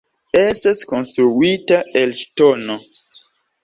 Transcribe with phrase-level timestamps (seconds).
[0.39, 2.83] Estas konstruita el ŝtono.